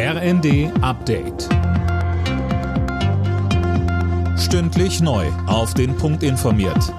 RND 0.00 0.70
Update. 0.80 1.48
Stündlich 4.38 5.00
neu. 5.00 5.26
Auf 5.48 5.74
den 5.74 5.96
Punkt 5.96 6.22
informiert. 6.22 6.94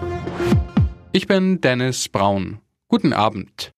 Ich 1.14 1.25
bin 1.25 1.62
Dennis 1.62 2.09
Braun. 2.09 2.59
Guten 2.90 3.14
Abend. 3.14 3.72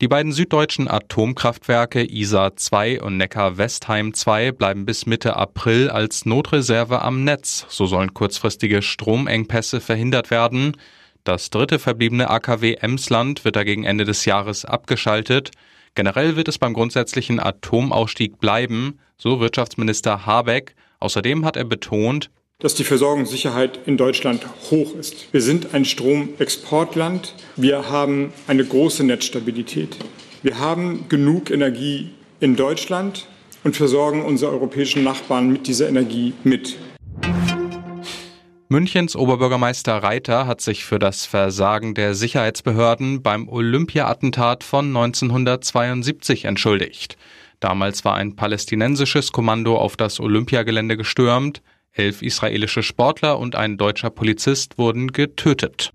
Die 0.00 0.08
beiden 0.08 0.32
süddeutschen 0.32 0.88
Atomkraftwerke 0.88 2.02
Isar 2.10 2.56
2 2.56 3.02
und 3.02 3.18
Neckar-Westheim 3.18 4.14
2 4.14 4.52
bleiben 4.52 4.86
bis 4.86 5.04
Mitte 5.04 5.36
April 5.36 5.90
als 5.90 6.24
Notreserve 6.24 7.02
am 7.02 7.24
Netz. 7.24 7.66
So 7.68 7.84
sollen 7.84 8.14
kurzfristige 8.14 8.80
Stromengpässe 8.80 9.82
verhindert 9.82 10.30
werden. 10.30 10.78
Das 11.24 11.50
dritte 11.50 11.78
verbliebene 11.78 12.30
AKW 12.30 12.76
Emsland 12.80 13.44
wird 13.44 13.56
dagegen 13.56 13.84
Ende 13.84 14.06
des 14.06 14.24
Jahres 14.24 14.64
abgeschaltet. 14.64 15.50
Generell 15.98 16.36
wird 16.36 16.46
es 16.46 16.58
beim 16.58 16.74
grundsätzlichen 16.74 17.40
Atomausstieg 17.40 18.38
bleiben, 18.38 19.00
so 19.16 19.40
Wirtschaftsminister 19.40 20.26
Habeck. 20.26 20.76
Außerdem 21.00 21.44
hat 21.44 21.56
er 21.56 21.64
betont, 21.64 22.30
dass 22.60 22.76
die 22.76 22.84
Versorgungssicherheit 22.84 23.80
in 23.84 23.96
Deutschland 23.96 24.46
hoch 24.70 24.94
ist. 24.94 25.26
Wir 25.32 25.42
sind 25.42 25.74
ein 25.74 25.84
Stromexportland. 25.84 27.34
Wir 27.56 27.90
haben 27.90 28.32
eine 28.46 28.64
große 28.64 29.02
Netzstabilität. 29.02 29.96
Wir 30.44 30.60
haben 30.60 31.06
genug 31.08 31.50
Energie 31.50 32.10
in 32.38 32.54
Deutschland 32.54 33.26
und 33.64 33.74
versorgen 33.74 34.24
unsere 34.24 34.52
europäischen 34.52 35.02
Nachbarn 35.02 35.50
mit 35.50 35.66
dieser 35.66 35.88
Energie 35.88 36.32
mit. 36.44 36.76
Münchens 38.70 39.16
Oberbürgermeister 39.16 39.96
Reiter 40.02 40.46
hat 40.46 40.60
sich 40.60 40.84
für 40.84 40.98
das 40.98 41.24
Versagen 41.24 41.94
der 41.94 42.14
Sicherheitsbehörden 42.14 43.22
beim 43.22 43.48
Olympia-Attentat 43.48 44.62
von 44.62 44.88
1972 44.88 46.44
entschuldigt. 46.44 47.16
Damals 47.60 48.04
war 48.04 48.16
ein 48.16 48.36
palästinensisches 48.36 49.32
Kommando 49.32 49.78
auf 49.78 49.96
das 49.96 50.20
Olympiagelände 50.20 50.98
gestürmt, 50.98 51.62
elf 51.94 52.20
israelische 52.20 52.82
Sportler 52.82 53.38
und 53.38 53.56
ein 53.56 53.78
deutscher 53.78 54.10
Polizist 54.10 54.76
wurden 54.76 55.12
getötet. 55.12 55.90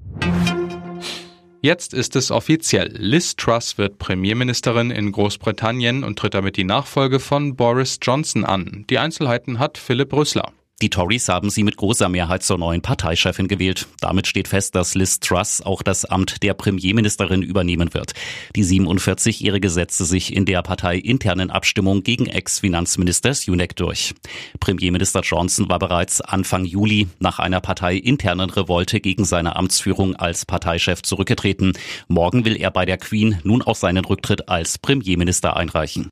Jetzt 1.61 1.93
ist 1.93 2.15
es 2.15 2.31
offiziell. 2.31 2.91
Liz 2.97 3.35
Truss 3.35 3.77
wird 3.77 3.99
Premierministerin 3.99 4.89
in 4.89 5.11
Großbritannien 5.11 6.03
und 6.03 6.17
tritt 6.17 6.33
damit 6.33 6.57
die 6.57 6.63
Nachfolge 6.63 7.19
von 7.19 7.55
Boris 7.55 7.99
Johnson 8.01 8.43
an. 8.43 8.85
Die 8.89 8.97
Einzelheiten 8.97 9.59
hat 9.59 9.77
Philipp 9.77 10.11
Rüssler. 10.11 10.51
Die 10.81 10.89
Tories 10.89 11.29
haben 11.29 11.49
sie 11.49 11.63
mit 11.63 11.77
großer 11.77 12.09
Mehrheit 12.09 12.43
zur 12.43 12.57
neuen 12.57 12.81
Parteichefin 12.81 13.47
gewählt. 13.47 13.87
Damit 14.01 14.27
steht 14.27 14.49
fest, 14.49 14.75
dass 14.75 14.95
Liz 14.95 15.21
Truss 15.21 15.61
auch 15.61 15.81
das 15.81 16.03
Amt 16.03 16.43
der 16.43 16.53
Premierministerin 16.53 17.41
übernehmen 17.41 17.93
wird. 17.93 18.13
Die 18.55 18.65
47-Jährige 18.65 19.69
setzte 19.69 20.03
sich 20.03 20.35
in 20.35 20.45
der 20.45 20.61
parteiinternen 20.61 21.51
Abstimmung 21.51 22.03
gegen 22.03 22.25
Ex-Finanzminister 22.25 23.33
Sunak 23.33 23.77
durch. 23.77 24.13
Premierminister 24.59 25.21
Johnson 25.21 25.69
war 25.69 25.79
bereits 25.79 26.19
Anfang 26.19 26.65
Juli 26.65 27.07
nach 27.19 27.39
einer 27.39 27.61
parteiinternen 27.61 28.49
Revolte 28.49 28.99
gegen 28.99 29.23
seine 29.23 29.55
Amtsführung 29.55 30.17
als 30.17 30.45
Parteichef 30.45 31.01
zurückgetreten. 31.01 31.73
Morgen 32.09 32.43
will 32.43 32.57
er 32.57 32.71
bei 32.71 32.85
der 32.85 32.97
Queen 32.97 33.39
nun 33.43 33.61
auch 33.61 33.75
seinen 33.75 34.03
Rücktritt 34.03 34.49
als 34.49 34.79
Premierminister 34.79 35.55
einreichen. 35.55 36.09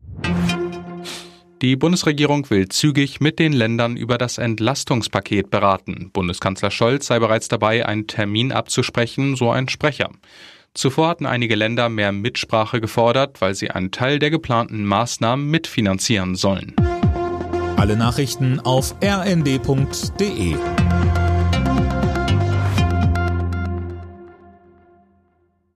Die 1.62 1.76
Bundesregierung 1.76 2.50
will 2.50 2.70
zügig 2.70 3.22
mit 3.22 3.38
den 3.38 3.54
Ländern 3.54 3.96
über 3.96 4.18
das 4.18 4.40
Entlastungspaket 4.40 5.52
beraten. 5.52 6.10
Bundeskanzler 6.12 6.72
Scholz 6.72 7.06
sei 7.06 7.20
bereits 7.20 7.50
dabei, 7.50 7.86
einen 7.86 8.08
Termin 8.08 8.52
abzusprechen, 8.52 9.36
so 9.36 9.52
ein 9.52 9.70
Sprecher. 9.70 10.10
Zuvor 10.74 11.10
hatten 11.10 11.28
einige 11.28 11.54
Länder 11.54 11.90
mehr 11.90 12.12
Mitsprache 12.12 12.82
gefordert, 12.82 13.42
weil 13.42 13.54
sie 13.54 13.70
einen 13.70 13.92
Teil 13.92 14.18
der 14.18 14.32
geplanten 14.32 14.86
Maßnahmen 14.86 15.46
mitfinanzieren 15.52 16.34
sollen. 16.36 16.74
Alle 17.78 17.96
Nachrichten 17.96 18.60
auf 18.60 18.96
rnd.de 19.04 20.56